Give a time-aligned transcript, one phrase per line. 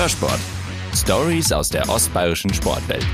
[0.00, 0.40] Hörsport.
[0.94, 3.06] Stories aus der ostbayerischen Sportwelt.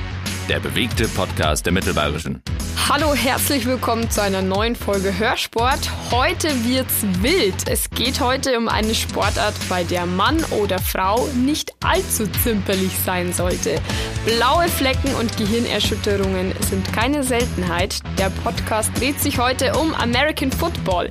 [0.48, 2.40] Der bewegte Podcast der Mittelbayerischen.
[2.88, 5.90] Hallo, herzlich willkommen zu einer neuen Folge Hörsport.
[6.12, 7.68] Heute wird's wild.
[7.68, 13.32] Es geht heute um eine Sportart, bei der Mann oder Frau nicht allzu zimperlich sein
[13.32, 13.80] sollte.
[14.24, 17.98] Blaue Flecken und Gehirnerschütterungen sind keine Seltenheit.
[18.18, 21.10] Der Podcast dreht sich heute um American Football.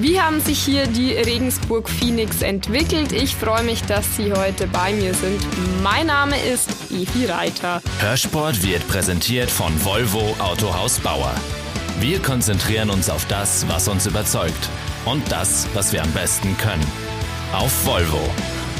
[0.00, 3.12] Wie haben sich hier die Regensburg Phoenix entwickelt?
[3.12, 5.40] Ich freue mich, dass Sie heute bei mir sind.
[5.82, 7.80] Mein Name ist Evi Reiter.
[8.00, 11.34] Hörsport wird präsentiert von Volvo Autohaus Bauer.
[12.00, 14.68] Wir konzentrieren uns auf das, was uns überzeugt
[15.04, 16.84] und das, was wir am besten können.
[17.52, 18.18] Auf Volvo.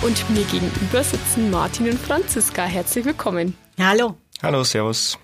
[0.02, 2.65] Und mir gegenüber sitzen Martin und Franziska.
[2.65, 3.57] Herzlich willkommen.
[3.79, 4.16] Hallo.
[4.43, 5.16] Hallo, Servus.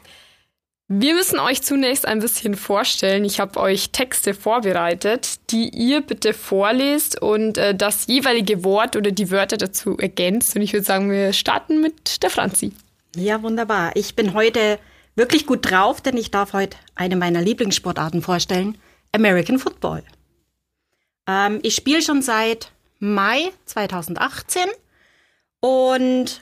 [0.86, 3.24] Wir müssen euch zunächst ein bisschen vorstellen.
[3.24, 9.10] Ich habe euch Texte vorbereitet, die ihr bitte vorlest und äh, das jeweilige Wort oder
[9.10, 10.54] die Wörter dazu ergänzt.
[10.54, 12.72] Und ich würde sagen, wir starten mit der Franzi.
[13.16, 13.90] Ja, wunderbar.
[13.96, 14.78] Ich bin heute
[15.20, 18.78] wirklich gut drauf, denn ich darf heute eine meiner Lieblingssportarten vorstellen,
[19.12, 20.02] American Football.
[21.28, 24.62] Ähm, ich spiele schon seit Mai 2018
[25.60, 26.40] und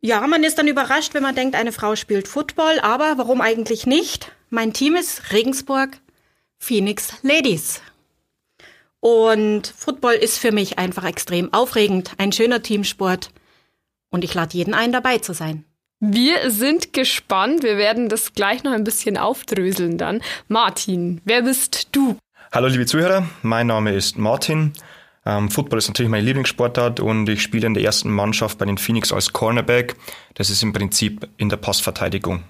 [0.00, 3.86] ja, man ist dann überrascht, wenn man denkt, eine Frau spielt Football, aber warum eigentlich
[3.86, 4.30] nicht?
[4.50, 5.98] Mein Team ist Regensburg
[6.58, 7.80] Phoenix Ladies.
[9.00, 13.30] Und Football ist für mich einfach extrem aufregend, ein schöner Teamsport
[14.10, 15.64] und ich lade jeden ein, dabei zu sein.
[16.00, 17.62] Wir sind gespannt.
[17.62, 20.20] Wir werden das gleich noch ein bisschen aufdröseln dann.
[20.46, 22.18] Martin, wer bist du?
[22.52, 24.74] Hallo liebe Zuhörer, mein Name ist Martin.
[25.24, 28.76] Ähm, Football ist natürlich meine Lieblingssportart und ich spiele in der ersten Mannschaft bei den
[28.76, 29.96] Phoenix als Cornerback.
[30.34, 32.44] Das ist im Prinzip in der Passverteidigung.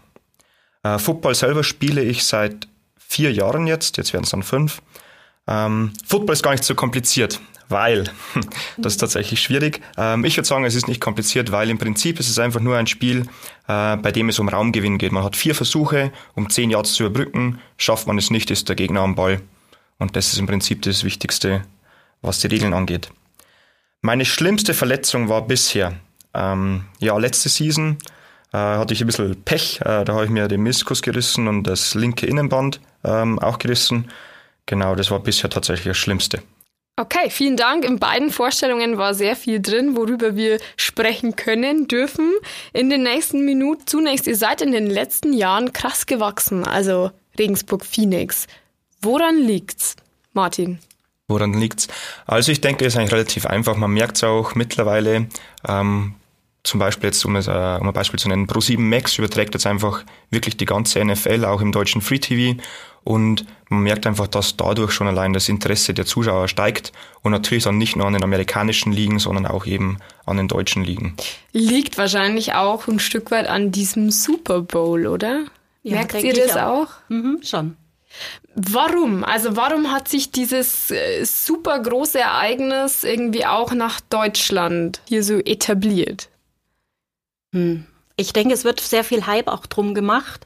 [0.82, 2.66] Äh, Football selber spiele ich seit
[2.98, 4.82] vier Jahren jetzt, jetzt werden es dann fünf.
[5.46, 8.04] Ähm, Football ist gar nicht so kompliziert, weil,
[8.76, 9.80] das ist tatsächlich schwierig.
[9.96, 12.76] Ähm, ich würde sagen, es ist nicht kompliziert, weil im Prinzip ist es einfach nur
[12.76, 13.26] ein Spiel,
[13.68, 15.12] äh, bei dem es um Raumgewinn geht.
[15.12, 17.60] Man hat vier Versuche, um zehn Yards zu überbrücken.
[17.76, 19.40] Schafft man es nicht, ist der Gegner am Ball.
[19.98, 21.62] Und das ist im Prinzip das Wichtigste,
[22.22, 23.10] was die Regeln angeht.
[24.02, 25.94] Meine schlimmste Verletzung war bisher,
[26.34, 27.96] ähm, ja, letzte Season
[28.52, 29.80] äh, hatte ich ein bisschen Pech.
[29.80, 34.10] Äh, da habe ich mir den Meniskus gerissen und das linke Innenband ähm, auch gerissen.
[34.66, 36.42] Genau, das war bisher tatsächlich das Schlimmste.
[36.98, 37.84] Okay, vielen Dank.
[37.84, 42.32] In beiden Vorstellungen war sehr viel drin, worüber wir sprechen können, dürfen.
[42.72, 47.84] In den nächsten Minuten zunächst, ihr seid in den letzten Jahren krass gewachsen, also Regensburg
[47.84, 48.46] Phoenix.
[49.02, 49.94] Woran liegt's,
[50.32, 50.78] Martin?
[51.28, 51.88] Woran liegt's?
[52.24, 53.76] Also ich denke, es ist eigentlich relativ einfach.
[53.76, 55.26] Man merkt es auch mittlerweile,
[55.68, 56.14] ähm,
[56.62, 59.66] zum Beispiel jetzt, um, es, äh, um ein Beispiel zu nennen, Pro7 Max überträgt jetzt
[59.66, 62.58] einfach wirklich die ganze NFL, auch im deutschen Free TV.
[63.06, 67.62] Und man merkt einfach, dass dadurch schon allein das Interesse der Zuschauer steigt und natürlich
[67.62, 71.14] dann nicht nur an den amerikanischen Ligen, sondern auch eben an den deutschen Ligen.
[71.52, 75.44] Liegt wahrscheinlich auch ein Stück weit an diesem Super Bowl, oder?
[75.84, 76.88] Ja, Merkt ihr das auch?
[76.88, 76.88] auch?
[77.08, 77.76] Mhm, schon.
[78.56, 79.22] Warum?
[79.22, 85.38] Also warum hat sich dieses äh, super große Ereignis irgendwie auch nach Deutschland hier so
[85.38, 86.28] etabliert?
[87.52, 87.86] Hm.
[88.16, 90.44] Ich denke, es wird sehr viel Hype auch drum gemacht.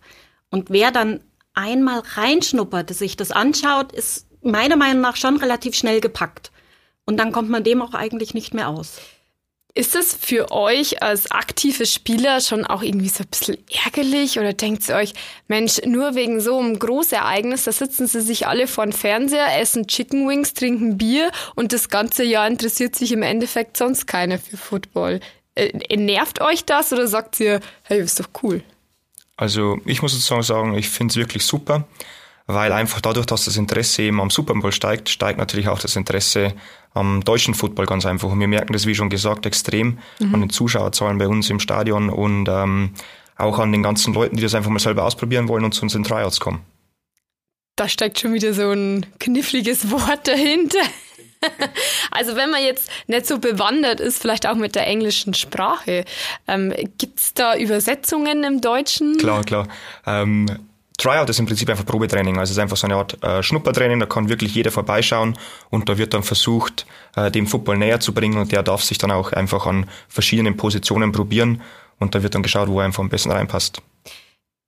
[0.50, 1.20] Und wer dann
[1.54, 6.50] einmal reinschnuppert, sich das anschaut, ist meiner Meinung nach schon relativ schnell gepackt.
[7.04, 8.98] Und dann kommt man dem auch eigentlich nicht mehr aus.
[9.72, 14.52] Ist es für euch als aktive Spieler schon auch irgendwie so ein bisschen ärgerlich oder
[14.52, 15.12] denkt ihr euch,
[15.46, 19.86] Mensch, nur wegen so einem Großereignis, da sitzen sie sich alle vor dem Fernseher, essen
[19.86, 24.56] Chicken Wings, trinken Bier und das ganze Jahr interessiert sich im Endeffekt sonst keiner für
[24.56, 25.20] Football.
[25.54, 28.62] Äh, nervt euch das oder sagt ihr, hey, ist doch cool?
[29.40, 31.86] Also ich muss sozusagen sagen, ich finde es wirklich super
[32.54, 35.96] weil einfach dadurch, dass das Interesse eben am Super Bowl steigt, steigt natürlich auch das
[35.96, 36.54] Interesse
[36.94, 38.30] am deutschen Football ganz einfach.
[38.30, 40.34] Und wir merken das, wie schon gesagt, extrem mhm.
[40.34, 42.90] an den Zuschauerzahlen bei uns im Stadion und ähm,
[43.36, 45.94] auch an den ganzen Leuten, die das einfach mal selber ausprobieren wollen und zu uns
[45.94, 46.60] in Tryouts kommen.
[47.76, 50.80] Da steckt schon wieder so ein kniffliges Wort dahinter.
[52.10, 56.04] also wenn man jetzt nicht so bewandert ist, vielleicht auch mit der englischen Sprache,
[56.46, 59.16] ähm, gibt es da Übersetzungen im Deutschen?
[59.18, 59.68] Klar, klar.
[60.06, 60.46] Ähm,
[61.00, 62.38] Tryout ist im Prinzip einfach Probetraining.
[62.38, 65.38] Also es ist einfach so eine Art äh, Schnuppertraining, da kann wirklich jeder vorbeischauen
[65.70, 66.84] und da wird dann versucht,
[67.16, 70.58] äh, dem Football näher zu bringen und der darf sich dann auch einfach an verschiedenen
[70.58, 71.62] Positionen probieren
[71.98, 73.80] und da wird dann geschaut, wo er einfach am besten reinpasst.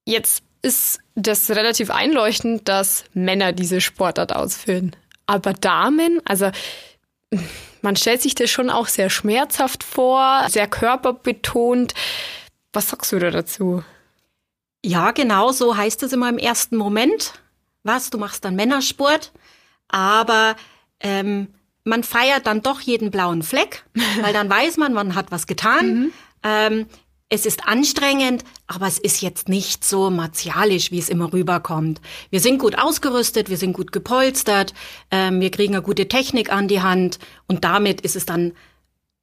[0.07, 4.97] Jetzt ist das relativ einleuchtend, dass Männer diese Sportart ausführen.
[5.27, 6.51] Aber Damen, also
[7.83, 11.95] man stellt sich das schon auch sehr schmerzhaft vor, sehr körperbetont.
[12.73, 13.83] Was sagst du da dazu?
[14.85, 17.35] Ja, genau so heißt es immer im ersten Moment.
[17.85, 19.33] Was, du machst dann Männersport,
[19.89, 20.55] aber
[21.01, 21.49] ähm,
[21.85, 23.85] man feiert dann doch jeden blauen Fleck,
[24.21, 25.95] weil dann weiß man, man hat was getan.
[25.95, 26.13] Mhm.
[26.45, 26.87] Ähm,
[27.33, 32.03] es ist anstrengend, aber es ist jetzt nicht so martialisch, wie es immer rüberkommt.
[32.29, 34.75] Wir sind gut ausgerüstet, wir sind gut gepolstert,
[35.11, 37.19] ähm, wir kriegen eine gute Technik an die Hand
[37.49, 38.53] und damit ist es dann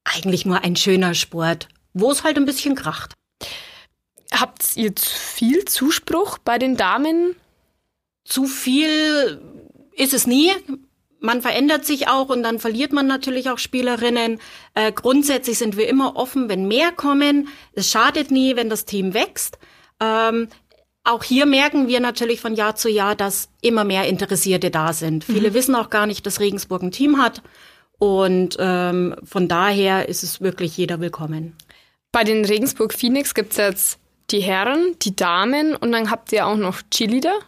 [0.03, 3.13] eigentlich nur ein schöner Sport, wo es halt ein bisschen kracht.
[4.31, 7.35] Habt ihr viel Zuspruch bei den Damen?
[8.25, 9.39] Zu viel
[9.91, 10.51] ist es nie
[11.19, 14.39] man verändert sich auch und dann verliert man natürlich auch Spielerinnen.
[14.73, 17.49] Äh, grundsätzlich sind wir immer offen, wenn mehr kommen.
[17.73, 19.59] Es schadet nie, wenn das Team wächst.
[19.99, 20.47] Ähm,
[21.03, 25.27] auch hier merken wir natürlich von Jahr zu Jahr, dass immer mehr Interessierte da sind.
[25.27, 25.33] Mhm.
[25.33, 27.41] Viele wissen auch gar nicht, dass Regensburg ein Team hat.
[27.97, 31.55] Und ähm, von daher ist es wirklich jeder willkommen.
[32.11, 33.99] Bei den Regensburg Phoenix gibt's jetzt
[34.31, 37.39] die Herren, die Damen und dann habt ihr auch noch Cheerleader.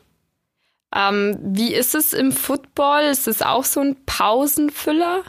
[0.95, 3.03] Ähm, wie ist es im Football?
[3.03, 5.23] Ist es auch so ein Pausenfüller?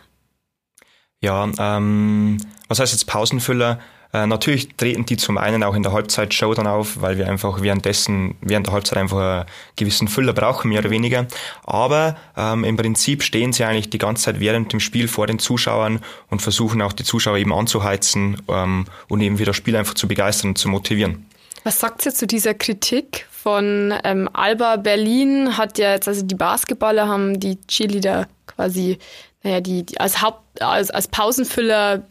[1.20, 2.38] Ja, ähm,
[2.69, 3.79] was heißt jetzt Pausenfüller?
[4.12, 7.62] Äh, natürlich treten die zum einen auch in der Halbzeitshow dann auf, weil wir einfach
[7.62, 11.26] währenddessen, während der Halbzeit einfach einen gewissen Füller brauchen, mehr oder weniger.
[11.64, 15.38] Aber ähm, im Prinzip stehen sie eigentlich die ganze Zeit während dem Spiel vor den
[15.38, 19.94] Zuschauern und versuchen auch die Zuschauer eben anzuheizen ähm, und eben wieder das Spiel einfach
[19.94, 21.26] zu begeistern und zu motivieren.
[21.64, 25.56] Was sagt ihr zu dieser Kritik von ähm, Alba Berlin?
[25.56, 28.99] Hat ja jetzt, also die Basketballer haben die Cheerleader quasi,
[29.43, 32.06] naja, die, die als Haupt, als, als Pausenfüller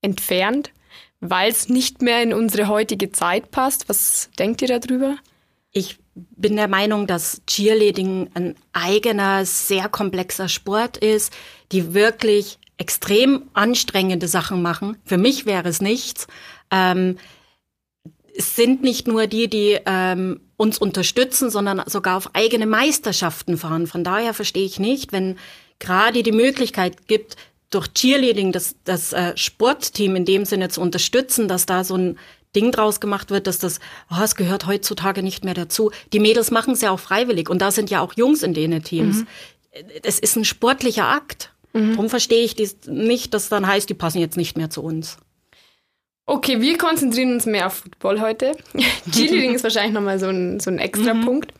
[0.00, 0.72] entfernt,
[1.20, 3.88] weil es nicht mehr in unsere heutige Zeit passt.
[3.88, 5.16] Was denkt ihr darüber?
[5.70, 11.32] Ich bin der Meinung, dass Cheerleading ein eigener, sehr komplexer Sport ist,
[11.70, 14.96] die wirklich extrem anstrengende Sachen machen.
[15.04, 16.26] Für mich wäre es nichts.
[16.72, 17.16] Ähm,
[18.34, 23.86] es sind nicht nur die, die ähm, uns unterstützen, sondern sogar auf eigene Meisterschaften fahren.
[23.86, 25.38] Von daher verstehe ich nicht, wenn
[25.78, 27.36] gerade die Möglichkeit gibt,
[27.70, 32.18] durch Cheerleading das, das äh, Sportteam in dem Sinne zu unterstützen, dass da so ein
[32.54, 33.80] Ding draus gemacht wird, dass das,
[34.10, 35.90] oh, es gehört heutzutage nicht mehr dazu.
[36.12, 38.82] Die Mädels machen es ja auch freiwillig und da sind ja auch Jungs in denen
[38.82, 39.20] Teams.
[39.20, 39.26] Mhm.
[40.02, 41.50] Es ist ein sportlicher Akt.
[41.72, 41.92] Mhm.
[41.92, 45.16] Darum verstehe ich dies nicht, dass dann heißt, die passen jetzt nicht mehr zu uns.
[46.26, 48.52] Okay, wir konzentrieren uns mehr auf Football heute.
[49.10, 51.24] Cheerleading ist wahrscheinlich nochmal so ein, so ein extra mhm.
[51.24, 51.54] Punkt.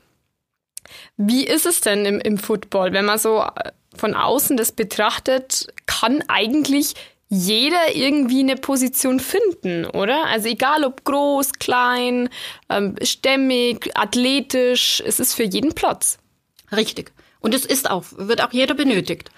[1.17, 5.67] Wie ist es denn im, im Football, wenn man so äh, von außen das betrachtet,
[5.87, 6.95] kann eigentlich
[7.29, 10.27] jeder irgendwie eine Position finden, oder?
[10.27, 12.29] Also egal ob groß, klein,
[12.69, 16.19] ähm, stämmig, athletisch, es ist für jeden Platz.
[16.71, 17.13] Richtig.
[17.41, 19.31] Und es ist auch, wird auch jeder benötigt.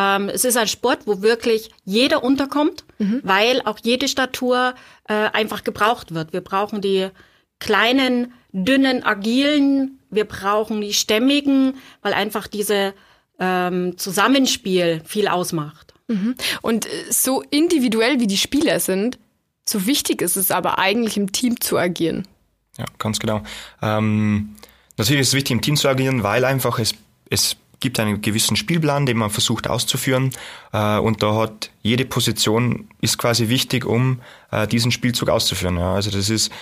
[0.00, 3.20] Ähm, es ist ein Sport, wo wirklich jeder unterkommt, mhm.
[3.22, 4.74] weil auch jede Statur
[5.06, 6.32] äh, einfach gebraucht wird.
[6.32, 7.08] Wir brauchen die
[7.58, 12.94] kleinen, dünnen, agilen, wir brauchen die stämmigen, weil einfach diese
[13.38, 15.92] ähm, Zusammenspiel viel ausmacht.
[16.08, 16.34] Mhm.
[16.62, 19.18] Und äh, so individuell wie die Spieler sind,
[19.68, 22.26] so wichtig ist es aber eigentlich im Team zu agieren.
[22.78, 23.42] Ja, ganz genau.
[23.82, 24.56] Ähm,
[24.96, 26.94] natürlich ist es wichtig im Team zu agieren, weil einfach es,
[27.28, 30.30] es gibt einen gewissen Spielplan, den man versucht auszuführen.
[30.72, 35.78] Äh, und da hat jede Position ist quasi wichtig, um äh, diesen Spielzug auszuführen.
[35.78, 36.52] Also das ist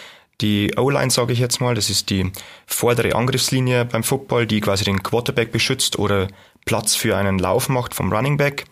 [0.40, 2.30] die O-Line, sage ich jetzt mal, das ist die
[2.66, 6.28] vordere Angriffslinie beim Football, die quasi den Quarterback beschützt oder
[6.64, 8.66] Platz für einen Lauf macht vom Running Back.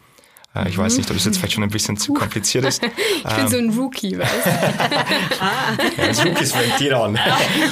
[0.54, 2.82] Äh, ich weiß nicht, ob das jetzt vielleicht schon ein bisschen zu kompliziert ist.
[3.28, 4.50] ich bin so ein Rookie, weißt du?
[6.02, 7.18] ja, als Rookies fängt jeder an.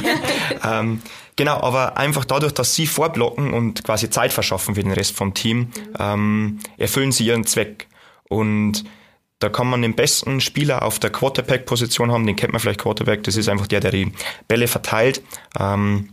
[0.65, 1.03] ähm,
[1.37, 5.35] Genau, aber einfach dadurch, dass sie vorblocken und quasi Zeit verschaffen für den Rest vom
[5.35, 7.89] Team, ähm, erfüllen sie ihren Zweck.
[8.29, 8.85] Und
[9.41, 13.25] da kann man den besten Spieler auf der Quarterback-Position haben, den kennt man vielleicht Quarterback,
[13.25, 14.13] das ist einfach der, der die
[14.47, 15.23] Bälle verteilt.
[15.59, 16.11] Ähm,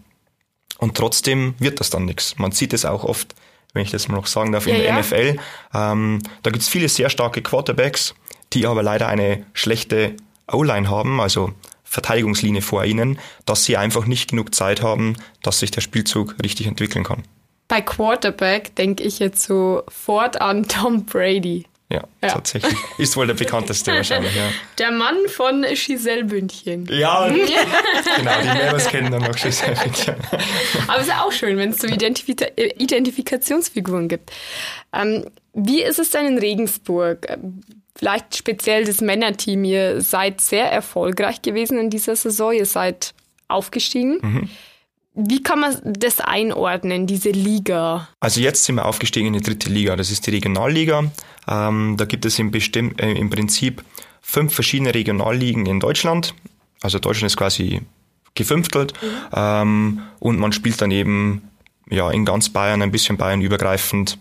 [0.79, 2.39] und trotzdem wird das dann nichts.
[2.39, 3.35] Man sieht es auch oft,
[3.73, 4.99] wenn ich das mal noch sagen darf, in ja, der ja.
[4.99, 5.39] NFL.
[5.75, 8.15] Ähm, da gibt es viele sehr starke Quarterbacks,
[8.53, 10.15] die aber leider eine schlechte
[10.51, 11.53] O-Line haben, also
[11.91, 16.67] Verteidigungslinie vor ihnen, dass sie einfach nicht genug Zeit haben, dass sich der Spielzug richtig
[16.67, 17.23] entwickeln kann.
[17.67, 21.65] Bei Quarterback denke ich jetzt sofort an Tom Brady.
[21.89, 22.73] Ja, ja, tatsächlich.
[22.97, 24.49] Ist wohl der bekannteste wahrscheinlich, ja.
[24.77, 26.87] Der Mann von Giselle Bündchen.
[26.89, 30.15] Ja, genau, die Members kennen dann noch Giselle Bündchen.
[30.87, 34.31] Aber es ist auch schön, wenn es so Identifika Identifikationsfiguren gibt.
[34.93, 37.27] Ähm, wie ist es denn in Regensburg?
[38.01, 39.63] Vielleicht speziell das Männerteam.
[39.63, 42.51] Ihr seid sehr erfolgreich gewesen in dieser Saison.
[42.51, 43.13] Ihr seid
[43.47, 44.17] aufgestiegen.
[44.21, 44.49] Mhm.
[45.13, 48.07] Wie kann man das einordnen, diese Liga?
[48.19, 49.95] Also jetzt sind wir aufgestiegen in die dritte Liga.
[49.95, 51.11] Das ist die Regionalliga.
[51.47, 53.83] Ähm, da gibt es im, Bestimm äh, im Prinzip
[54.19, 56.33] fünf verschiedene Regionalligen in Deutschland.
[56.81, 57.81] Also Deutschland ist quasi
[58.33, 58.93] gefünftelt.
[58.99, 59.07] Mhm.
[59.31, 61.43] Ähm, und man spielt dann eben
[61.87, 64.17] ja, in ganz Bayern, ein bisschen Bayern übergreifend.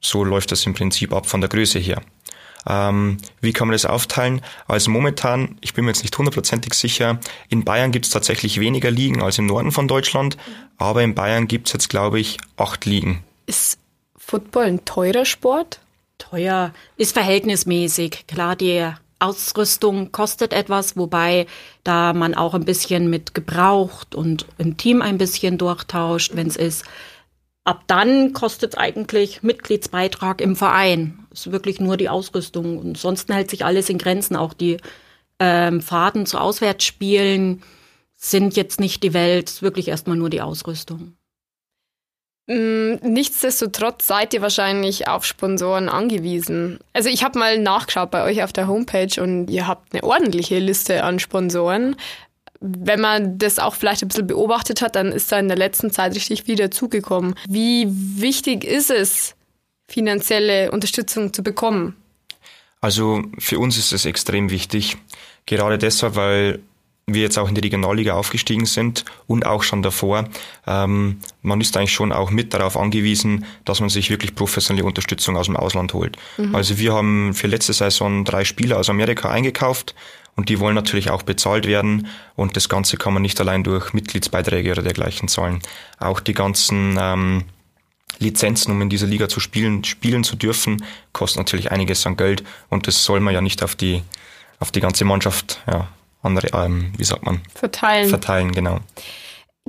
[0.00, 2.00] So läuft das im Prinzip ab von der Größe her.
[2.68, 4.42] Ähm, wie kann man das aufteilen?
[4.66, 8.90] Also momentan, ich bin mir jetzt nicht hundertprozentig sicher, in Bayern gibt es tatsächlich weniger
[8.90, 10.36] Ligen als im Norden von Deutschland,
[10.76, 13.24] aber in Bayern gibt es jetzt, glaube ich, acht Ligen.
[13.46, 13.78] Ist
[14.16, 15.80] Football ein teurer Sport?
[16.18, 18.26] Teuer ist verhältnismäßig.
[18.26, 18.86] Klar, die
[19.18, 21.46] Ausrüstung kostet etwas, wobei
[21.84, 26.56] da man auch ein bisschen mit gebraucht und im Team ein bisschen durchtauscht, wenn es
[26.56, 26.84] ist.
[27.64, 31.17] Ab dann kostet es eigentlich Mitgliedsbeitrag im Verein.
[31.38, 32.78] Ist wirklich nur die Ausrüstung.
[32.78, 34.36] Und ansonsten hält sich alles in Grenzen.
[34.36, 34.78] Auch die
[35.38, 37.62] ähm, Fahrten zu Auswärtsspielen
[38.16, 39.48] sind jetzt nicht die Welt.
[39.48, 41.16] Es ist wirklich erstmal nur die Ausrüstung.
[42.48, 46.78] Mm, nichtsdestotrotz seid ihr wahrscheinlich auf Sponsoren angewiesen.
[46.94, 50.58] Also ich habe mal nachgeschaut bei euch auf der Homepage und ihr habt eine ordentliche
[50.58, 51.94] Liste an Sponsoren.
[52.60, 55.92] Wenn man das auch vielleicht ein bisschen beobachtet hat, dann ist da in der letzten
[55.92, 57.34] Zeit richtig viel dazugekommen.
[57.46, 59.36] Wie wichtig ist es,
[59.88, 61.96] finanzielle Unterstützung zu bekommen?
[62.80, 64.96] Also für uns ist es extrem wichtig.
[65.46, 66.60] Gerade deshalb, weil
[67.06, 70.28] wir jetzt auch in die Regionalliga aufgestiegen sind und auch schon davor,
[70.66, 75.36] ähm, man ist eigentlich schon auch mit darauf angewiesen, dass man sich wirklich professionelle Unterstützung
[75.36, 76.18] aus dem Ausland holt.
[76.36, 76.54] Mhm.
[76.54, 79.94] Also wir haben für letzte Saison drei Spieler aus Amerika eingekauft
[80.36, 83.94] und die wollen natürlich auch bezahlt werden und das Ganze kann man nicht allein durch
[83.94, 85.60] Mitgliedsbeiträge oder dergleichen zahlen.
[85.98, 87.44] Auch die ganzen ähm,
[88.18, 92.42] Lizenzen, um in dieser Liga zu spielen, spielen zu dürfen, kostet natürlich einiges an Geld
[92.68, 94.02] und das soll man ja nicht auf die
[94.60, 95.88] auf die ganze Mannschaft ja,
[96.22, 97.40] andere, ähm, wie sagt man?
[97.54, 98.08] Verteilen.
[98.08, 98.80] Verteilen, genau.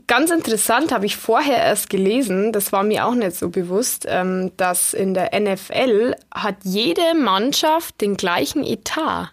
[0.08, 4.52] Ganz interessant habe ich vorher erst gelesen, das war mir auch nicht so bewusst, ähm,
[4.58, 9.32] dass in der NFL hat jede Mannschaft den gleichen Etat.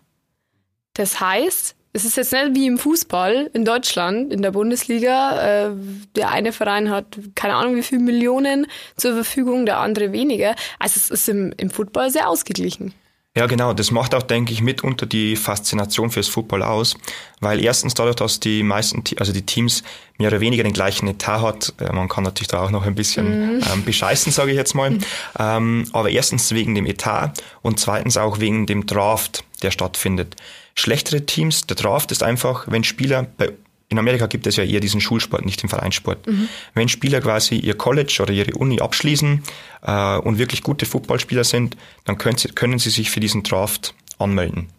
[0.95, 5.69] Das heißt, es ist jetzt nicht wie im Fußball in Deutschland, in der Bundesliga.
[5.69, 5.71] Äh,
[6.15, 10.55] der eine Verein hat keine Ahnung wie viele Millionen zur Verfügung, der andere weniger.
[10.79, 12.93] Also es ist im, im Football sehr ausgeglichen.
[13.35, 13.73] Ja, genau.
[13.73, 16.97] Das macht auch, denke ich, mitunter die Faszination fürs Football aus,
[17.41, 19.83] weil erstens dadurch, dass die meisten, also die Teams
[20.19, 22.95] mehr oder weniger den gleichen Etat hat, äh, man kann natürlich da auch noch ein
[22.95, 23.63] bisschen mhm.
[23.73, 24.99] ähm, bescheißen, sage ich jetzt mal,
[25.39, 30.37] ähm, aber erstens wegen dem Etat und zweitens auch wegen dem Draft, der stattfindet.
[30.79, 33.53] Schlechtere Teams, der Draft ist einfach, wenn Spieler bei
[33.89, 36.27] in Amerika gibt es ja eher diesen Schulsport, nicht den Vereinssport.
[36.27, 36.49] Mhm.
[36.75, 39.45] Wenn Spieler quasi ihr College oder ihre Uni abschließen
[39.83, 43.95] äh, und wirklich gute Footballspieler sind, dann können sie, können sie sich für diesen Draft
[44.19, 44.71] anmelden.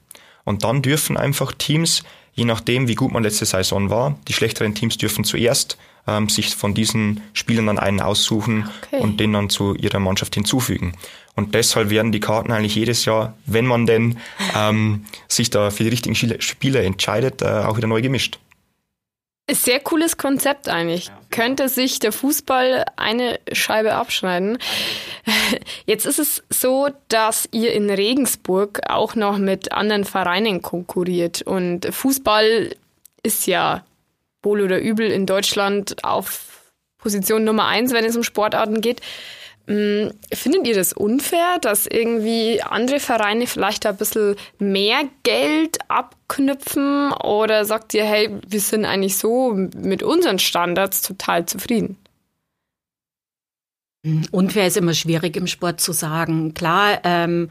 [0.43, 4.75] Und dann dürfen einfach Teams, je nachdem, wie gut man letzte Saison war, die schlechteren
[4.75, 5.77] Teams dürfen zuerst
[6.07, 9.01] ähm, sich von diesen Spielern dann einen aussuchen okay.
[9.01, 10.93] und den dann zu ihrer Mannschaft hinzufügen.
[11.35, 14.17] Und deshalb werden die Karten eigentlich jedes Jahr, wenn man denn
[14.55, 18.39] ähm, sich da für die richtigen Spieler entscheidet, äh, auch wieder neu gemischt.
[19.49, 21.09] Sehr cooles Konzept eigentlich.
[21.29, 24.57] Könnte sich der Fußball eine Scheibe abschneiden.
[25.85, 31.43] Jetzt ist es so, dass ihr in Regensburg auch noch mit anderen Vereinen konkurriert.
[31.43, 32.75] Und Fußball
[33.23, 33.85] ist ja
[34.47, 39.01] wohl oder übel in Deutschland auf Position Nummer eins, wenn es um Sportarten geht.
[39.67, 47.11] Mm, findet ihr das unfair, dass irgendwie andere Vereine vielleicht ein bisschen mehr Geld abknüpfen?
[47.11, 51.97] Oder sagt ihr, hey, wir sind eigentlich so mit unseren Standards total zufrieden?
[54.31, 56.53] Unfair ist immer schwierig im Sport zu sagen.
[56.53, 57.49] Klar, ähm,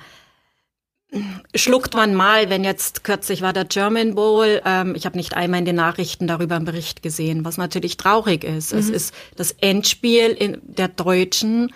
[1.55, 5.61] schluckt man mal, wenn jetzt kürzlich war der German Bowl, ähm, ich habe nicht einmal
[5.61, 8.73] in den Nachrichten darüber einen Bericht gesehen, was natürlich traurig ist.
[8.73, 8.79] Mhm.
[8.79, 11.73] Es ist das Endspiel in der Deutschen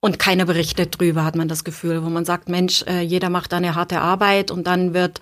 [0.00, 3.52] und keiner berichtet drüber, hat man das Gefühl, wo man sagt, Mensch, äh, jeder macht
[3.52, 5.20] eine harte Arbeit und dann wird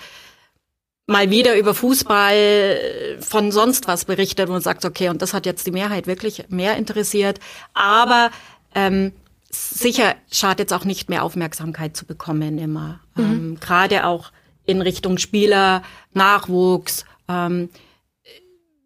[1.06, 5.66] mal wieder über Fußball von sonst was berichtet und sagt, okay, und das hat jetzt
[5.66, 7.40] die Mehrheit wirklich mehr interessiert.
[7.72, 8.30] Aber
[8.74, 9.12] ähm,
[9.50, 13.00] sicher schadet es auch nicht mehr Aufmerksamkeit zu bekommen immer.
[13.16, 13.24] Mhm.
[13.24, 14.32] Ähm, Gerade auch
[14.66, 17.04] in Richtung Spieler, Nachwuchs.
[17.28, 17.70] Ähm,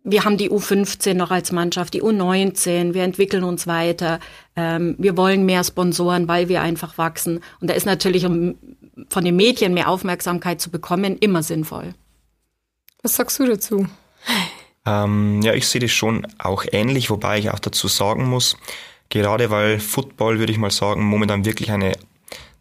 [0.04, 4.18] wir haben die U15 noch als Mannschaft, die U19, wir entwickeln uns weiter,
[4.56, 7.40] ähm, wir wollen mehr Sponsoren, weil wir einfach wachsen.
[7.60, 8.56] Und da ist natürlich, um
[9.08, 11.94] von den Medien mehr Aufmerksamkeit zu bekommen, immer sinnvoll.
[13.02, 13.86] Was sagst du dazu?
[14.84, 18.56] Ähm, ja, ich sehe das schon auch ähnlich, wobei ich auch dazu sagen muss,
[19.12, 21.92] gerade weil Football, würde ich mal sagen, momentan wirklich eine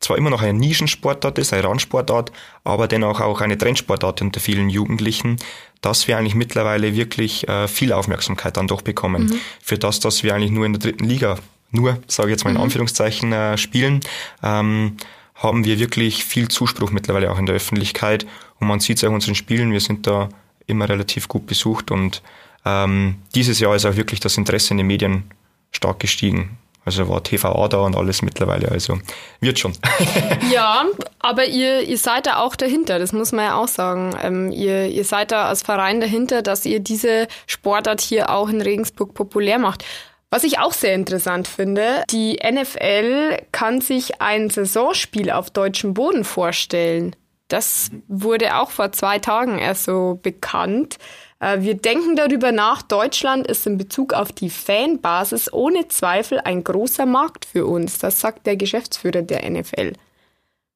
[0.02, 2.32] zwar immer noch eine Nischensportart ist, eine Randsportart,
[2.64, 5.38] aber dennoch auch eine Trendsportart unter vielen Jugendlichen,
[5.82, 9.26] dass wir eigentlich mittlerweile wirklich äh, viel Aufmerksamkeit dann doch bekommen.
[9.26, 9.40] Mhm.
[9.62, 11.38] Für das, dass wir eigentlich nur in der dritten Liga,
[11.70, 12.64] nur, sage ich jetzt mal in mhm.
[12.64, 14.02] Anführungszeichen, äh, spielen,
[14.44, 14.98] ähm,
[15.36, 18.26] haben wir wirklich viel Zuspruch mittlerweile auch in der Öffentlichkeit.
[18.60, 20.30] Und man sieht es auch in unseren Spielen, wir sind da
[20.68, 22.22] immer relativ gut besucht und
[22.64, 25.24] ähm, dieses Jahr ist auch wirklich das Interesse in den Medien
[25.72, 29.00] stark gestiegen Also war TVA da und alles mittlerweile, also
[29.40, 29.74] wird schon.
[30.52, 30.86] ja,
[31.20, 34.16] aber ihr, ihr seid da auch dahinter, das muss man ja auch sagen.
[34.22, 38.62] Ähm, ihr, ihr seid da als Verein dahinter, dass ihr diese Sportart hier auch in
[38.62, 39.86] Regensburg populär macht.
[40.32, 46.24] Was ich auch sehr interessant finde, die NFL kann sich ein Saisonspiel auf deutschem Boden
[46.24, 47.16] vorstellen.
[47.50, 50.98] Das wurde auch vor zwei Tagen erst so bekannt.
[51.42, 56.64] Äh, wir denken darüber nach, Deutschland ist in Bezug auf die Fanbasis ohne Zweifel ein
[56.64, 57.98] großer Markt für uns.
[57.98, 59.94] Das sagt der Geschäftsführer der NFL.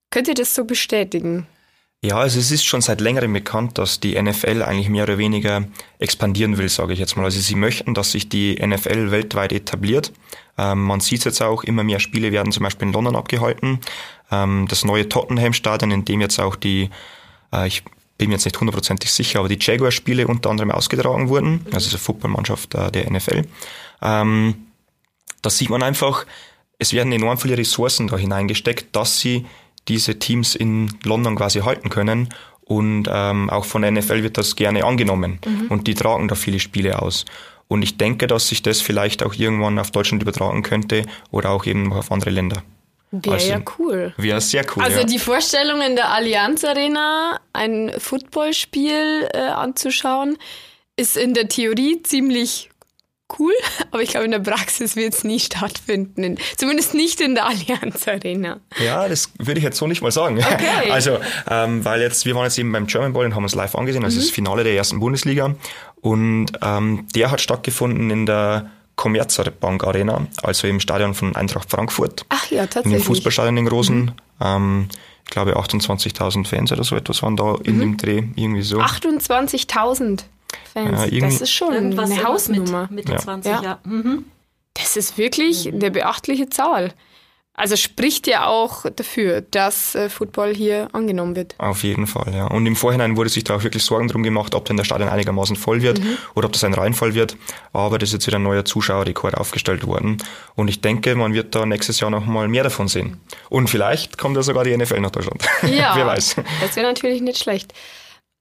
[0.10, 1.48] Könnt ihr das so bestätigen?
[2.02, 5.66] Ja, also es ist schon seit längerem bekannt, dass die NFL eigentlich mehr oder weniger
[5.98, 7.24] expandieren will, sage ich jetzt mal.
[7.24, 10.14] Also sie möchten, dass sich die NFL weltweit etabliert.
[10.58, 13.80] Ähm, man sieht jetzt auch, immer mehr Spiele werden zum Beispiel in London abgehalten.
[14.32, 16.92] Ähm, das neue Tottenham-Stadion, in dem jetzt auch die,
[17.52, 17.84] äh, ich
[18.18, 21.98] bin mir jetzt nicht hundertprozentig sicher, aber die Jaguar-Spiele unter anderem ausgetragen wurden, also die
[21.98, 23.44] Footballmannschaft äh, der NFL.
[24.02, 24.56] Ähm,
[25.42, 26.26] da sieht man einfach,
[26.80, 29.46] es werden enorm viele Ressourcen da hineingesteckt, dass sie
[29.88, 32.30] diese Teams in London quasi halten können.
[32.62, 35.40] Und ähm, auch von der NFL wird das gerne angenommen.
[35.46, 35.68] Mhm.
[35.70, 37.26] Und die tragen da viele Spiele aus.
[37.68, 41.66] Und ich denke, dass sich das vielleicht auch irgendwann auf Deutschland übertragen könnte oder auch
[41.66, 42.64] eben auf andere Länder.
[43.12, 44.14] Wäre also, ja cool.
[44.18, 44.84] Wäre sehr cool.
[44.84, 45.04] Also ja.
[45.06, 50.38] die Vorstellung in der Allianz Arena, ein Footballspiel äh, anzuschauen,
[50.98, 52.70] ist in der Theorie ziemlich
[53.40, 53.54] cool,
[53.92, 56.38] aber ich glaube, in der Praxis wird es nie stattfinden.
[56.58, 58.60] Zumindest nicht in der Allianz Arena.
[58.84, 60.38] Ja, das würde ich jetzt so nicht mal sagen.
[60.38, 60.66] Okay.
[60.92, 61.20] Also,
[61.50, 64.04] ähm, weil jetzt, wir waren jetzt eben beim German Ball und haben uns live angesehen,
[64.04, 64.22] also mhm.
[64.22, 65.56] das Finale der ersten Bundesliga.
[66.02, 72.26] Und ähm, der hat stattgefunden in der Commerzbank Arena, also im Stadion von Eintracht Frankfurt.
[72.30, 72.94] Ach ja, tatsächlich.
[72.94, 74.00] In dem Fußballstadion in Großen.
[74.06, 74.12] Mhm.
[74.42, 74.88] Ähm,
[75.26, 77.80] ich glaube 28.000 Fans oder so etwas waren da in mhm.
[77.80, 78.80] dem Dreh, irgendwie so.
[78.80, 80.24] 28.000?
[80.74, 81.12] Fans.
[81.12, 82.84] Ja, das ist schon Irgendwas eine Hausnummer.
[82.84, 83.18] Mit, Mitte ja.
[83.20, 83.62] 20, ja.
[83.62, 83.80] ja.
[83.84, 84.26] Mhm.
[84.74, 86.94] Das ist wirklich eine beachtliche Zahl.
[87.58, 91.56] Also spricht ja auch dafür, dass äh, Football hier angenommen wird.
[91.58, 92.48] Auf jeden Fall, ja.
[92.48, 95.10] Und im Vorhinein wurde sich da auch wirklich Sorgen drum gemacht, ob denn der Stadion
[95.10, 96.18] einigermaßen voll wird mhm.
[96.36, 97.38] oder ob das ein Reinfall wird.
[97.72, 100.18] Aber das ist jetzt wieder ein neuer Zuschauerrekord aufgestellt worden.
[100.56, 103.22] Und ich denke, man wird da nächstes Jahr noch mal mehr davon sehen.
[103.50, 105.44] Und vielleicht kommt ja sogar die NFL nach Deutschland.
[105.76, 106.36] Ja, wer weiß.
[106.62, 107.74] Das wäre natürlich nicht schlecht.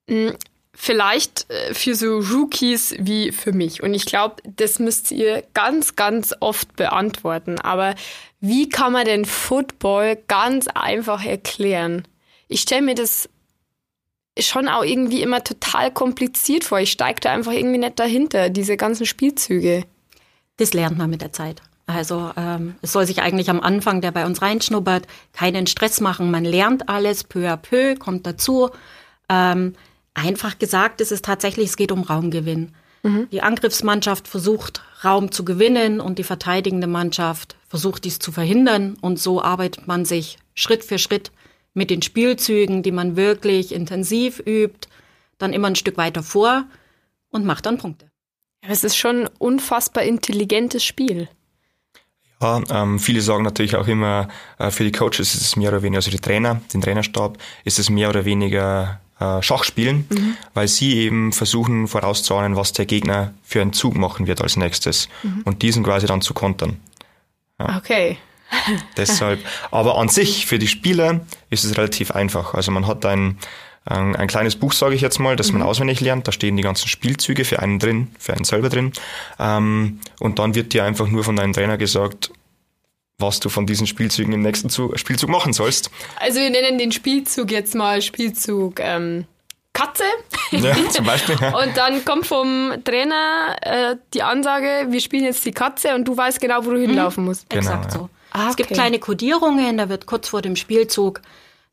[0.09, 0.35] Hm,
[0.74, 3.83] vielleicht äh, für so Rookies wie für mich.
[3.83, 7.59] Und ich glaube, das müsst ihr ganz, ganz oft beantworten.
[7.61, 7.94] Aber
[8.46, 12.07] wie kann man denn Football ganz einfach erklären?
[12.48, 13.28] Ich stelle mir das
[14.38, 16.80] schon auch irgendwie immer total kompliziert vor.
[16.80, 19.85] Ich steige da einfach irgendwie nicht dahinter, diese ganzen Spielzüge.
[20.57, 21.62] Das lernt man mit der Zeit.
[21.87, 26.30] Also ähm, es soll sich eigentlich am Anfang, der bei uns reinschnuppert, keinen Stress machen.
[26.30, 28.70] Man lernt alles peu à peu, kommt dazu.
[29.28, 29.74] Ähm,
[30.14, 32.72] Einfach gesagt ist es tatsächlich, es geht um Raumgewinn.
[33.02, 33.28] Mhm.
[33.33, 38.96] Die Angriffsmannschaft versucht, Raum zu gewinnen und die verteidigende Mannschaft versucht, dies zu verhindern.
[39.00, 41.32] Und so arbeitet man sich Schritt für Schritt
[41.72, 44.87] mit den Spielzügen, die man wirklich intensiv übt,
[45.38, 46.66] dann immer ein Stück weiter vor
[47.30, 48.06] und macht dann Punkte.
[48.60, 51.28] Es ist schon ein unfassbar intelligentes Spiel.
[52.40, 55.82] Ja, ähm, viele sagen natürlich auch immer, äh, für die Coaches ist es mehr oder
[55.82, 60.37] weniger, also die Trainer, den Trainerstab, ist es mehr oder weniger äh, Schach spielen, mhm.
[60.54, 65.08] weil sie eben versuchen vorauszuahnen, was der Gegner für einen Zug machen wird als nächstes
[65.24, 65.42] mhm.
[65.44, 66.78] und diesen quasi dann zu kontern.
[67.59, 67.77] Ja.
[67.79, 68.19] Okay.
[68.97, 69.40] Deshalb,
[69.71, 72.55] aber an sich für die Spieler ist es relativ einfach.
[72.55, 73.38] Also man hat ein,
[73.85, 75.59] ein, ein kleines Buch, sage ich jetzt mal, das mhm.
[75.59, 76.29] man auswendig lernt.
[76.29, 78.93] Da stehen die ganzen Spielzüge für einen drin, für einen selber drin.
[79.38, 82.31] Ähm, und dann wird dir einfach nur von deinem Trainer gesagt,
[83.19, 85.90] was du von diesen Spielzügen im nächsten Zug, Spielzug machen sollst.
[86.21, 89.27] Also wir nennen den Spielzug jetzt mal Spielzug ähm,
[89.74, 90.04] Katze.
[90.52, 91.34] Ja, zum Beispiel.
[91.34, 96.16] Und dann kommt vom Trainer äh, die Ansage, wir spielen jetzt die Katze und du
[96.16, 97.28] weißt genau, wo du hinlaufen mhm.
[97.28, 97.50] musst.
[97.50, 97.90] Genau, Exakt ja.
[97.90, 98.08] so.
[98.30, 98.50] Ah, okay.
[98.50, 101.20] Es gibt kleine Kodierungen, da wird kurz vor dem Spielzug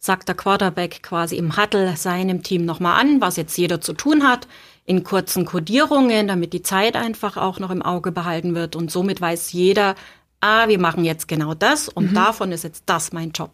[0.01, 4.27] sagt der Quarterback quasi im Huddle seinem Team nochmal an, was jetzt jeder zu tun
[4.27, 4.47] hat,
[4.83, 9.21] in kurzen Kodierungen, damit die Zeit einfach auch noch im Auge behalten wird und somit
[9.21, 9.95] weiß jeder,
[10.41, 12.15] ah, wir machen jetzt genau das und mhm.
[12.15, 13.51] davon ist jetzt das mein Job.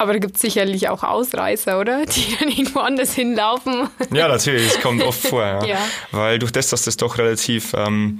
[0.00, 2.06] Aber da gibt es sicherlich auch Ausreißer, oder?
[2.06, 3.86] Die dann irgendwo anders hinlaufen.
[4.10, 5.42] Ja, natürlich, das kommt oft vor.
[5.42, 5.64] Ja.
[5.66, 5.78] ja.
[6.10, 8.16] Weil durch das, dass das doch relativ ähm,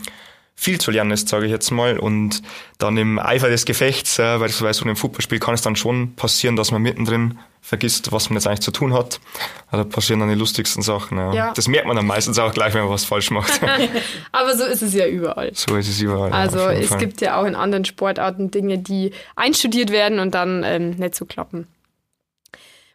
[0.60, 1.98] viel zu lernen ist, sage ich jetzt mal.
[1.98, 2.42] Und
[2.76, 6.54] dann im Eifer des Gefechts, äh, beispielsweise so einem Fußballspiel, kann es dann schon passieren,
[6.54, 9.20] dass man mittendrin vergisst, was man jetzt eigentlich zu tun hat.
[9.70, 11.16] Also passieren dann die lustigsten Sachen.
[11.16, 11.32] Ja.
[11.32, 11.52] ja.
[11.54, 13.58] Das merkt man dann meistens auch gleich, wenn man was falsch macht.
[14.32, 15.50] Aber so ist es ja überall.
[15.54, 16.30] So ist es überall.
[16.30, 16.98] Also ja, es Fall.
[16.98, 21.24] gibt ja auch in anderen Sportarten Dinge, die einstudiert werden und dann ähm, nicht so
[21.24, 21.68] klappen.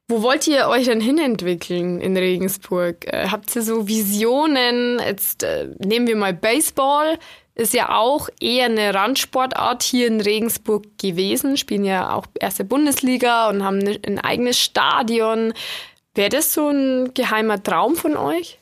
[0.07, 3.11] Wo wollt ihr euch denn hinentwickeln in Regensburg?
[3.11, 4.99] Äh, habt ihr so Visionen?
[4.99, 7.17] Jetzt äh, nehmen wir mal Baseball.
[7.55, 11.55] Ist ja auch eher eine Randsportart hier in Regensburg gewesen.
[11.55, 15.53] Spielen ja auch erste Bundesliga und haben ne, ein eigenes Stadion.
[16.13, 18.59] Wäre das so ein geheimer Traum von euch?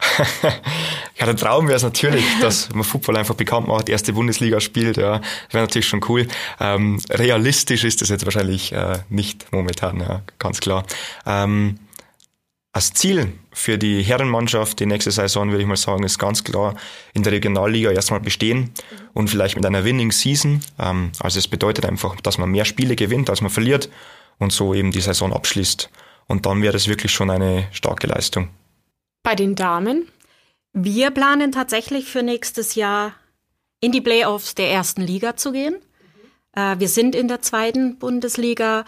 [0.42, 4.96] ja, der Traum wäre es natürlich, dass man Football einfach bekannt macht, erste Bundesliga spielt,
[4.96, 5.20] ja.
[5.50, 6.26] Wäre natürlich schon cool.
[6.60, 10.84] Ähm, realistisch ist das jetzt wahrscheinlich äh, nicht momentan, ja, ganz klar.
[11.26, 11.78] Ähm,
[12.72, 16.74] als Ziel für die Herrenmannschaft die nächste Saison, würde ich mal sagen, ist ganz klar
[17.12, 18.72] in der Regionalliga erstmal bestehen
[19.12, 20.62] und vielleicht mit einer Winning Season.
[20.78, 23.90] Ähm, also es bedeutet einfach, dass man mehr Spiele gewinnt, als man verliert
[24.38, 25.90] und so eben die Saison abschließt.
[26.28, 28.48] Und dann wäre das wirklich schon eine starke Leistung.
[29.22, 30.08] Bei den Damen?
[30.72, 33.12] Wir planen tatsächlich für nächstes Jahr
[33.80, 35.76] in die Playoffs der ersten Liga zu gehen.
[36.54, 36.80] Mhm.
[36.80, 38.86] wir sind in der zweiten Bundesliga.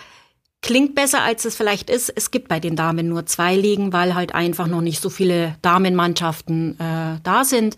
[0.65, 2.09] Klingt besser, als es vielleicht ist.
[2.09, 5.57] Es gibt bei den Damen nur zwei Ligen, weil halt einfach noch nicht so viele
[5.61, 7.77] Damenmannschaften äh, da sind.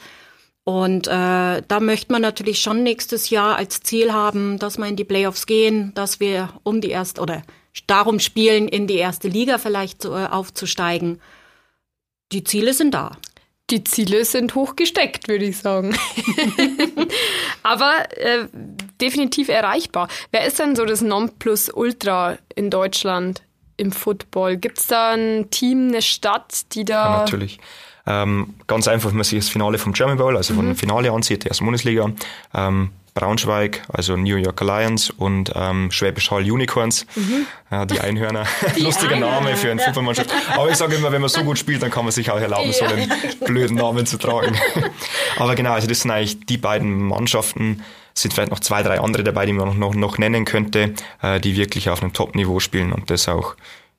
[0.62, 4.94] Und äh, da möchte man natürlich schon nächstes Jahr als Ziel haben, dass wir in
[4.94, 7.42] die Playoffs gehen, dass wir um die erste oder
[7.88, 11.20] darum spielen, in die erste Liga vielleicht äh, aufzusteigen
[12.32, 13.16] die Ziele sind da.
[13.70, 15.96] Die Ziele sind hoch gesteckt, würde ich sagen.
[17.64, 18.46] Aber äh,
[19.00, 20.08] definitiv erreichbar.
[20.30, 23.42] Wer ist denn so das Nonplusultra in Deutschland
[23.76, 24.56] im Football?
[24.56, 27.14] Gibt es da ein Team, eine Stadt, die da.
[27.14, 27.58] Ja, natürlich.
[28.06, 30.58] Ähm, ganz einfach, wenn man sich das Finale vom German Bowl, also mhm.
[30.58, 32.12] von dem Finale ansieht, der ersten Bundesliga,
[32.54, 37.46] ähm, Braunschweig, also New York Alliance und ähm, Schwäbisch Hall Unicorns, mhm.
[37.70, 38.44] äh, die Einhörner.
[38.76, 39.40] Die Lustiger Einhörner.
[39.40, 39.86] Name für eine ja.
[39.86, 40.30] Fußballmannschaft.
[40.54, 42.68] Aber ich sage immer, wenn man so gut spielt, dann kann man sich auch erlauben,
[42.68, 42.72] ja.
[42.74, 44.54] so einen blöden Namen zu tragen.
[45.38, 49.24] Aber genau, also das sind eigentlich die beiden Mannschaften, sind vielleicht noch zwei, drei andere
[49.24, 53.10] dabei, die man noch, noch nennen könnte, äh, die wirklich auf einem Top-Niveau spielen und
[53.10, 53.56] das auch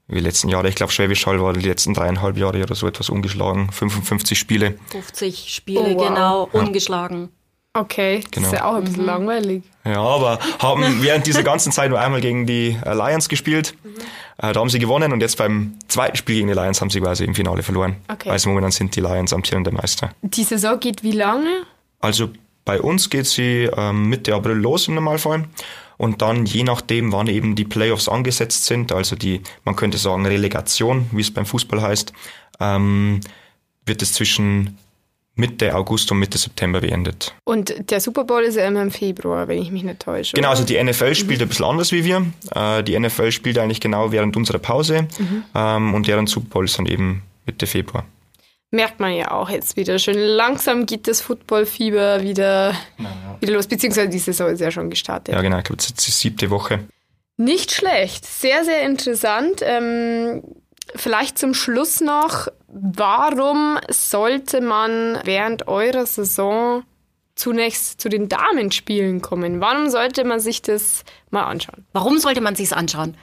[0.07, 0.69] wie die letzten Jahre.
[0.69, 3.71] Ich glaube, Schwäbisch Hall war die letzten dreieinhalb Jahre oder so etwas ungeschlagen.
[3.71, 4.77] 55 Spiele.
[4.91, 6.07] 50 Spiele, oh, wow.
[6.07, 7.29] genau, ungeschlagen.
[7.77, 8.47] Okay, das genau.
[8.47, 9.07] ist ja auch ein bisschen mhm.
[9.07, 9.63] langweilig.
[9.85, 13.75] Ja, aber haben während dieser ganzen Zeit nur einmal gegen die Lions gespielt.
[13.83, 13.89] Mhm.
[14.37, 16.99] Äh, da haben sie gewonnen und jetzt beim zweiten Spiel gegen die Lions haben sie
[16.99, 17.97] quasi im Finale verloren.
[18.07, 18.31] Okay.
[18.31, 20.11] Also momentan sind die Lions amtierende Meister.
[20.23, 21.65] Die Saison geht wie lange?
[21.99, 22.29] Also
[22.65, 25.45] bei uns geht sie ähm, Mitte April los im Normalfall.
[25.97, 30.25] Und dann, je nachdem, wann eben die Playoffs angesetzt sind, also die, man könnte sagen,
[30.25, 32.13] Relegation, wie es beim Fußball heißt,
[32.59, 33.19] ähm,
[33.85, 34.77] wird es zwischen
[35.37, 37.33] Mitte August und Mitte September beendet.
[37.43, 40.35] Und der Super Bowl ist ja immer im Februar, wenn ich mich nicht täusche.
[40.35, 41.45] Genau, also die NFL spielt mhm.
[41.45, 42.25] ein bisschen anders wie wir.
[42.53, 45.43] Äh, die NFL spielt eigentlich genau während unserer Pause mhm.
[45.55, 48.05] ähm, und deren Super Bowl ist dann eben Mitte Februar.
[48.71, 49.97] Merkt man ja auch jetzt wieder.
[49.97, 53.37] Schön langsam geht das Footballfieber wieder, ja.
[53.39, 55.33] wieder los, beziehungsweise die Saison ist ja schon gestartet.
[55.33, 56.79] Ja, genau, ich glaube, es ist die siebte Woche.
[57.37, 59.61] Nicht schlecht, sehr, sehr interessant.
[59.61, 60.41] Ähm,
[60.95, 66.83] Vielleicht zum Schluss noch, warum sollte man während eurer Saison
[67.35, 69.61] zunächst zu den Damenspielen kommen?
[69.61, 71.85] Warum sollte man sich das mal anschauen?
[71.93, 73.15] Warum sollte man sich anschauen?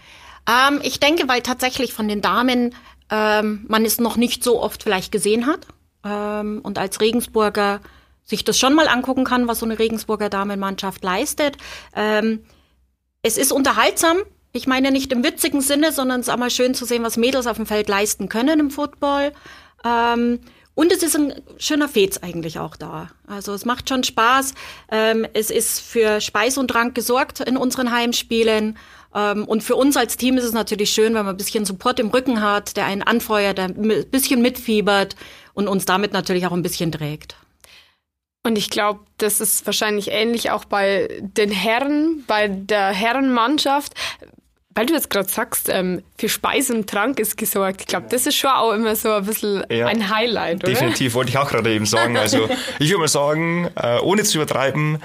[0.48, 2.74] Ähm, ich denke, weil tatsächlich von den Damen
[3.10, 5.66] ähm, man es noch nicht so oft vielleicht gesehen hat
[6.04, 7.80] ähm, und als Regensburger
[8.24, 11.58] sich das schon mal angucken kann, was so eine Regensburger Damenmannschaft leistet.
[11.94, 12.44] Ähm,
[13.22, 14.18] es ist unterhaltsam,
[14.54, 17.16] ich meine nicht im witzigen Sinne, sondern es ist auch mal schön zu sehen, was
[17.16, 19.32] Mädels auf dem Feld leisten können im Football.
[19.84, 20.38] Ähm,
[20.76, 23.10] und es ist ein schöner Fez eigentlich auch da.
[23.26, 24.54] Also es macht schon Spaß.
[24.92, 28.78] Ähm, es ist für Speis und Trank gesorgt in unseren Heimspielen.
[29.12, 31.98] Ähm, und für uns als Team ist es natürlich schön, wenn man ein bisschen Support
[31.98, 35.16] im Rücken hat, der einen anfeuert, der ein bisschen mitfiebert
[35.52, 37.36] und uns damit natürlich auch ein bisschen trägt.
[38.46, 43.94] Und ich glaube, das ist wahrscheinlich ähnlich auch bei den Herren, bei der Herrenmannschaft
[44.74, 47.82] weil du jetzt gerade sagst, ähm, für Speis und Trank ist gesorgt.
[47.82, 50.72] Ich glaube, das ist schon auch immer so ein bisschen ja, ein Highlight, oder?
[50.72, 52.16] Definitiv, wollte ich auch gerade eben sagen.
[52.16, 54.98] Also ich würde mal sagen, äh, ohne zu übertreiben,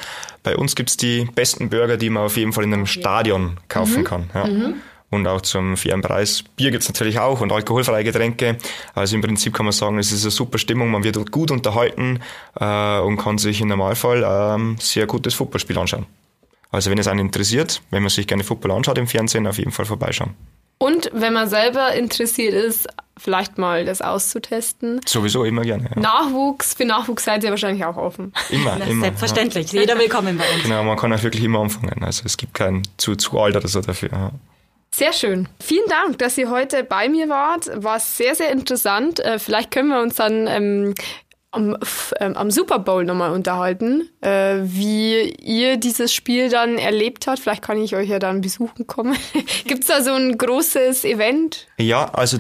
[0.43, 4.01] bei uns gibt's die besten Burger, die man auf jeden Fall in einem Stadion kaufen
[4.01, 4.03] mhm.
[4.03, 4.29] kann.
[4.34, 4.47] Ja.
[4.47, 4.75] Mhm.
[5.12, 6.43] Und auch zum fairen Preis.
[6.55, 8.58] Bier gibt's natürlich auch und alkoholfreie Getränke.
[8.93, 12.19] Also im Prinzip kann man sagen, es ist eine super Stimmung, man wird gut unterhalten
[12.60, 16.05] äh, und kann sich im Normalfall ähm, sehr gutes Fußballspiel anschauen.
[16.71, 19.71] Also wenn es einen interessiert, wenn man sich gerne Football anschaut im Fernsehen, auf jeden
[19.71, 20.36] Fall vorbeischauen.
[20.77, 25.01] Und wenn man selber interessiert ist, vielleicht mal das auszutesten.
[25.05, 25.89] Sowieso immer gerne.
[25.93, 26.01] Ja.
[26.01, 28.32] Nachwuchs, für Nachwuchs seid ihr wahrscheinlich auch offen.
[28.49, 29.05] Immer, das immer.
[29.05, 29.82] Selbstverständlich, ja.
[29.82, 30.63] jeder willkommen bei uns.
[30.63, 32.01] Genau, man kann auch wirklich immer anfangen.
[32.01, 34.10] Also es gibt kein zu, zu alt oder so dafür.
[34.12, 34.32] Ja.
[34.91, 35.49] Sehr schön.
[35.62, 37.69] Vielen Dank, dass ihr heute bei mir wart.
[37.75, 39.19] War sehr, sehr interessant.
[39.19, 40.95] Äh, vielleicht können wir uns dann ähm,
[41.52, 41.78] am,
[42.20, 47.40] ähm, am Super Bowl nochmal unterhalten, äh, wie ihr dieses Spiel dann erlebt habt.
[47.40, 49.18] Vielleicht kann ich euch ja dann besuchen kommen.
[49.66, 51.68] Gibt es da so ein großes Event?
[51.78, 52.40] Ja, also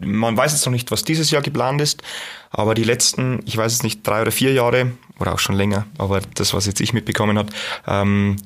[0.00, 2.02] man weiß jetzt noch nicht, was dieses Jahr geplant ist,
[2.50, 5.86] aber die letzten, ich weiß es nicht, drei oder vier Jahre oder auch schon länger,
[5.98, 7.50] aber das, was jetzt ich mitbekommen habe,
[7.86, 8.36] ähm,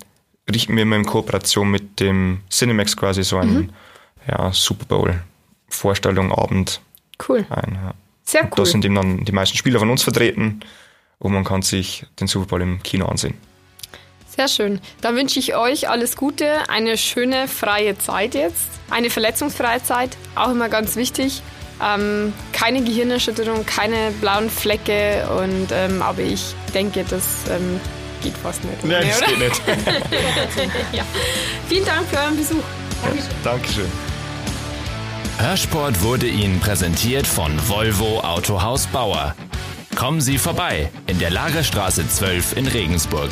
[0.52, 3.70] richten wir immer in Kooperation mit dem Cinemax quasi so einen mhm.
[4.28, 5.20] ja, Super Bowl
[5.68, 6.80] Vorstellung Abend
[7.28, 7.46] cool.
[7.50, 7.78] ein.
[7.82, 7.94] Ja.
[8.24, 8.50] Sehr cool.
[8.50, 10.60] Und da sind eben dann die meisten Spieler von uns vertreten
[11.18, 13.34] und man kann sich den Super Bowl im Kino ansehen.
[14.34, 14.80] Sehr schön.
[15.00, 20.50] Dann wünsche ich euch alles Gute, eine schöne freie Zeit jetzt, eine verletzungsfreie Zeit, auch
[20.50, 21.42] immer ganz wichtig.
[21.82, 27.80] Ähm, keine Gehirnerschütterung, keine blauen Flecke und ähm, aber ich denke, das ähm,
[28.22, 28.84] geht fast nicht.
[28.84, 29.62] Nein, das geht nicht.
[30.92, 31.04] ja.
[31.68, 32.62] Vielen Dank für euren Besuch.
[33.02, 33.30] Dankeschön.
[33.42, 34.13] Dankeschön.
[35.38, 39.34] Hörsport wurde Ihnen präsentiert von Volvo Autohaus Bauer.
[39.96, 43.30] Kommen Sie vorbei in der Lagerstraße 12 in Regensburg.